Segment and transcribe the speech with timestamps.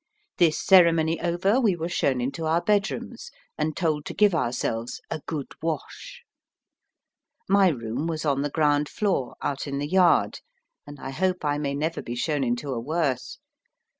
[0.39, 5.21] This ceremony over, we were shown into our bedrooms, and told to give ourselves "a
[5.27, 6.23] good wash."
[7.47, 10.39] My room was on the ground floor, out in the yard:
[10.87, 13.37] and I hope I may never be shown into a worse.